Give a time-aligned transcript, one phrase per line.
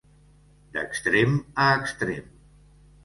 [0.77, 2.33] D'extrem a extrem.